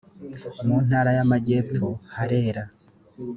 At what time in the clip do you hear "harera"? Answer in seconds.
2.15-2.63